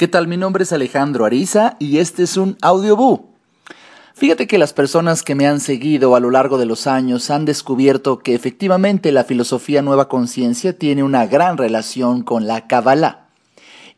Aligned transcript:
¿Qué 0.00 0.08
tal? 0.08 0.28
Mi 0.28 0.38
nombre 0.38 0.62
es 0.62 0.72
Alejandro 0.72 1.26
Ariza 1.26 1.76
y 1.78 1.98
este 1.98 2.22
es 2.22 2.38
un 2.38 2.56
audioboo. 2.62 3.34
Fíjate 4.14 4.46
que 4.46 4.56
las 4.56 4.72
personas 4.72 5.22
que 5.22 5.34
me 5.34 5.46
han 5.46 5.60
seguido 5.60 6.16
a 6.16 6.20
lo 6.20 6.30
largo 6.30 6.56
de 6.56 6.64
los 6.64 6.86
años 6.86 7.28
han 7.28 7.44
descubierto 7.44 8.20
que 8.20 8.34
efectivamente 8.34 9.12
la 9.12 9.24
filosofía 9.24 9.82
nueva 9.82 10.08
conciencia 10.08 10.78
tiene 10.78 11.02
una 11.02 11.26
gran 11.26 11.58
relación 11.58 12.22
con 12.22 12.46
la 12.46 12.66
Kabbalah. 12.66 13.28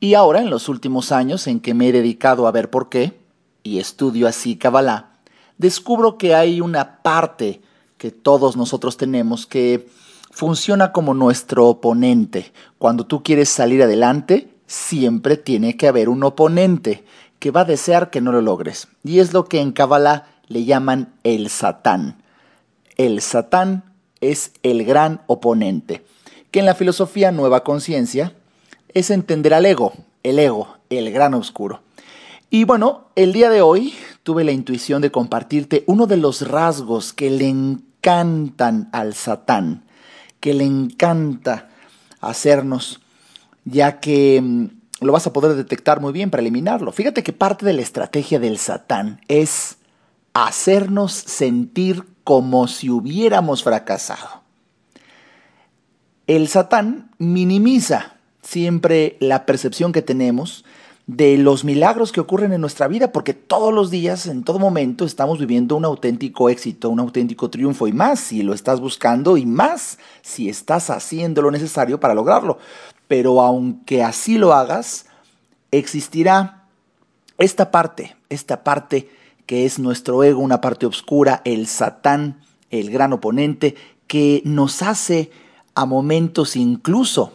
Y 0.00 0.14
ahora, 0.14 0.40
en 0.40 0.50
los 0.50 0.68
últimos 0.68 1.12
años 1.12 1.46
en 1.46 1.60
que 1.60 1.74
me 1.74 1.90
he 1.90 1.92
dedicado 1.92 2.48
a 2.48 2.50
ver 2.50 2.70
por 2.70 2.88
qué, 2.88 3.16
y 3.62 3.78
estudio 3.78 4.26
así 4.26 4.56
Kabbalah, 4.56 5.12
descubro 5.58 6.18
que 6.18 6.34
hay 6.34 6.60
una 6.60 7.02
parte 7.02 7.60
que 7.98 8.10
todos 8.10 8.56
nosotros 8.56 8.96
tenemos 8.96 9.46
que 9.46 9.88
funciona 10.32 10.90
como 10.90 11.14
nuestro 11.14 11.68
oponente. 11.68 12.52
Cuando 12.78 13.06
tú 13.06 13.22
quieres 13.22 13.48
salir 13.48 13.80
adelante, 13.80 14.53
siempre 14.74 15.36
tiene 15.36 15.76
que 15.76 15.86
haber 15.86 16.08
un 16.08 16.24
oponente 16.24 17.04
que 17.38 17.50
va 17.50 17.60
a 17.60 17.64
desear 17.64 18.10
que 18.10 18.20
no 18.20 18.32
lo 18.32 18.42
logres. 18.42 18.88
Y 19.04 19.20
es 19.20 19.32
lo 19.32 19.46
que 19.46 19.60
en 19.60 19.72
Kabbalah 19.72 20.26
le 20.48 20.64
llaman 20.64 21.14
el 21.22 21.48
Satán. 21.48 22.22
El 22.96 23.20
Satán 23.20 23.84
es 24.20 24.52
el 24.62 24.84
gran 24.84 25.22
oponente, 25.26 26.04
que 26.50 26.60
en 26.60 26.66
la 26.66 26.74
filosofía 26.74 27.30
Nueva 27.30 27.62
Conciencia 27.62 28.34
es 28.92 29.10
entender 29.10 29.54
al 29.54 29.66
ego, 29.66 29.92
el 30.22 30.38
ego, 30.38 30.76
el 30.90 31.12
gran 31.12 31.34
oscuro. 31.34 31.82
Y 32.50 32.64
bueno, 32.64 33.08
el 33.16 33.32
día 33.32 33.50
de 33.50 33.62
hoy 33.62 33.94
tuve 34.22 34.44
la 34.44 34.52
intuición 34.52 35.02
de 35.02 35.10
compartirte 35.10 35.84
uno 35.86 36.06
de 36.06 36.16
los 36.16 36.48
rasgos 36.48 37.12
que 37.12 37.30
le 37.30 37.48
encantan 37.48 38.88
al 38.92 39.14
Satán, 39.14 39.84
que 40.40 40.54
le 40.54 40.64
encanta 40.64 41.68
hacernos 42.20 43.00
ya 43.64 44.00
que 44.00 44.40
mm, 44.40 44.66
lo 45.00 45.12
vas 45.12 45.26
a 45.26 45.32
poder 45.32 45.54
detectar 45.54 46.00
muy 46.00 46.12
bien 46.12 46.30
para 46.30 46.40
eliminarlo. 46.40 46.92
Fíjate 46.92 47.22
que 47.22 47.32
parte 47.32 47.66
de 47.66 47.72
la 47.72 47.82
estrategia 47.82 48.38
del 48.38 48.58
Satán 48.58 49.20
es 49.28 49.76
hacernos 50.32 51.12
sentir 51.12 52.04
como 52.24 52.68
si 52.68 52.90
hubiéramos 52.90 53.62
fracasado. 53.62 54.42
El 56.26 56.48
Satán 56.48 57.10
minimiza 57.18 58.14
siempre 58.42 59.16
la 59.20 59.46
percepción 59.46 59.92
que 59.92 60.02
tenemos 60.02 60.64
de 61.06 61.36
los 61.36 61.64
milagros 61.64 62.12
que 62.12 62.20
ocurren 62.20 62.52
en 62.52 62.60
nuestra 62.60 62.88
vida, 62.88 63.12
porque 63.12 63.34
todos 63.34 63.72
los 63.74 63.90
días, 63.90 64.26
en 64.26 64.42
todo 64.42 64.58
momento, 64.58 65.04
estamos 65.04 65.38
viviendo 65.38 65.76
un 65.76 65.84
auténtico 65.84 66.48
éxito, 66.48 66.88
un 66.88 67.00
auténtico 67.00 67.50
triunfo, 67.50 67.86
y 67.86 67.92
más 67.92 68.20
si 68.20 68.42
lo 68.42 68.54
estás 68.54 68.80
buscando, 68.80 69.36
y 69.36 69.44
más 69.44 69.98
si 70.22 70.48
estás 70.48 70.88
haciendo 70.88 71.42
lo 71.42 71.50
necesario 71.50 72.00
para 72.00 72.14
lograrlo. 72.14 72.58
Pero 73.06 73.42
aunque 73.42 74.02
así 74.02 74.38
lo 74.38 74.54
hagas, 74.54 75.06
existirá 75.70 76.64
esta 77.36 77.70
parte, 77.70 78.16
esta 78.30 78.64
parte 78.64 79.10
que 79.44 79.66
es 79.66 79.78
nuestro 79.78 80.24
ego, 80.24 80.40
una 80.40 80.62
parte 80.62 80.86
oscura, 80.86 81.42
el 81.44 81.66
satán, 81.66 82.40
el 82.70 82.90
gran 82.90 83.12
oponente, 83.12 83.74
que 84.06 84.40
nos 84.46 84.80
hace 84.80 85.30
a 85.74 85.84
momentos 85.84 86.56
incluso 86.56 87.32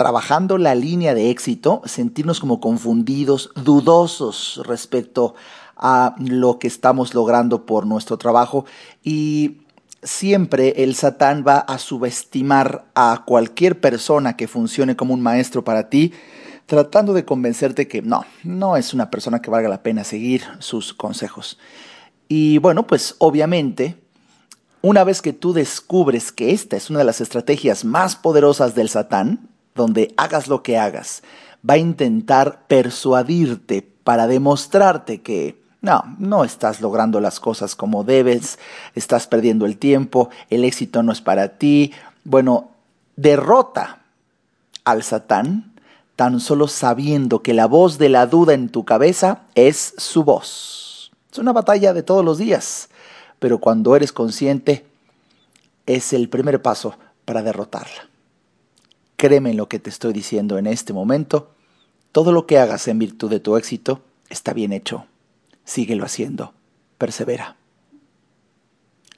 trabajando 0.00 0.56
la 0.56 0.74
línea 0.74 1.12
de 1.12 1.28
éxito, 1.28 1.82
sentirnos 1.84 2.40
como 2.40 2.58
confundidos, 2.58 3.50
dudosos 3.54 4.62
respecto 4.64 5.34
a 5.76 6.14
lo 6.18 6.58
que 6.58 6.68
estamos 6.68 7.12
logrando 7.12 7.66
por 7.66 7.86
nuestro 7.86 8.16
trabajo 8.16 8.64
y 9.04 9.58
siempre 10.02 10.82
el 10.82 10.94
Satán 10.94 11.44
va 11.46 11.58
a 11.58 11.76
subestimar 11.76 12.86
a 12.94 13.24
cualquier 13.26 13.78
persona 13.78 14.38
que 14.38 14.48
funcione 14.48 14.96
como 14.96 15.12
un 15.12 15.20
maestro 15.20 15.64
para 15.64 15.90
ti, 15.90 16.14
tratando 16.64 17.12
de 17.12 17.26
convencerte 17.26 17.86
que 17.86 18.00
no, 18.00 18.24
no 18.42 18.78
es 18.78 18.94
una 18.94 19.10
persona 19.10 19.42
que 19.42 19.50
valga 19.50 19.68
la 19.68 19.82
pena 19.82 20.02
seguir 20.04 20.44
sus 20.60 20.94
consejos. 20.94 21.58
Y 22.26 22.56
bueno, 22.56 22.86
pues 22.86 23.16
obviamente, 23.18 23.98
una 24.80 25.04
vez 25.04 25.20
que 25.20 25.34
tú 25.34 25.52
descubres 25.52 26.32
que 26.32 26.52
esta 26.52 26.78
es 26.78 26.88
una 26.88 27.00
de 27.00 27.04
las 27.04 27.20
estrategias 27.20 27.84
más 27.84 28.16
poderosas 28.16 28.74
del 28.74 28.88
Satán, 28.88 29.50
donde 29.80 30.14
hagas 30.16 30.46
lo 30.48 30.62
que 30.62 30.78
hagas, 30.78 31.22
va 31.68 31.74
a 31.74 31.78
intentar 31.78 32.66
persuadirte 32.66 33.86
para 34.04 34.26
demostrarte 34.26 35.22
que 35.22 35.60
no, 35.82 36.04
no 36.18 36.44
estás 36.44 36.80
logrando 36.80 37.20
las 37.20 37.40
cosas 37.40 37.74
como 37.74 38.04
debes, 38.04 38.58
estás 38.94 39.26
perdiendo 39.26 39.66
el 39.66 39.78
tiempo, 39.78 40.28
el 40.50 40.64
éxito 40.64 41.02
no 41.02 41.12
es 41.12 41.22
para 41.22 41.56
ti. 41.56 41.92
Bueno, 42.24 42.70
derrota 43.16 44.00
al 44.84 45.02
Satán 45.02 45.72
tan 46.16 46.38
solo 46.38 46.68
sabiendo 46.68 47.42
que 47.42 47.54
la 47.54 47.64
voz 47.64 47.96
de 47.96 48.10
la 48.10 48.26
duda 48.26 48.52
en 48.52 48.68
tu 48.68 48.84
cabeza 48.84 49.42
es 49.54 49.94
su 49.96 50.22
voz. 50.22 51.10
Es 51.32 51.38
una 51.38 51.52
batalla 51.52 51.94
de 51.94 52.02
todos 52.02 52.22
los 52.22 52.36
días, 52.36 52.90
pero 53.38 53.58
cuando 53.58 53.96
eres 53.96 54.12
consciente 54.12 54.84
es 55.86 56.12
el 56.12 56.28
primer 56.28 56.60
paso 56.60 56.94
para 57.24 57.42
derrotarla. 57.42 58.09
Créeme 59.20 59.50
en 59.50 59.58
lo 59.58 59.68
que 59.68 59.78
te 59.78 59.90
estoy 59.90 60.14
diciendo 60.14 60.56
en 60.56 60.66
este 60.66 60.94
momento. 60.94 61.50
Todo 62.10 62.32
lo 62.32 62.46
que 62.46 62.58
hagas 62.58 62.88
en 62.88 62.98
virtud 62.98 63.28
de 63.28 63.38
tu 63.38 63.58
éxito 63.58 64.02
está 64.30 64.54
bien 64.54 64.72
hecho. 64.72 65.04
Síguelo 65.62 66.06
haciendo. 66.06 66.54
Persevera. 66.96 67.58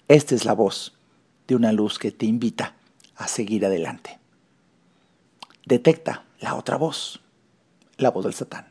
Esta 0.08 0.34
es 0.34 0.44
la 0.44 0.54
voz 0.54 0.92
de 1.46 1.54
una 1.54 1.70
luz 1.70 2.00
que 2.00 2.10
te 2.10 2.26
invita 2.26 2.74
a 3.14 3.28
seguir 3.28 3.64
adelante. 3.64 4.18
Detecta 5.66 6.24
la 6.40 6.56
otra 6.56 6.76
voz, 6.76 7.20
la 7.96 8.10
voz 8.10 8.24
del 8.24 8.34
Satán. 8.34 8.66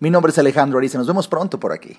Mi 0.00 0.10
nombre 0.10 0.32
es 0.32 0.38
Alejandro 0.38 0.78
Ariza. 0.78 0.98
Nos 0.98 1.06
vemos 1.06 1.28
pronto 1.28 1.60
por 1.60 1.70
aquí. 1.70 1.96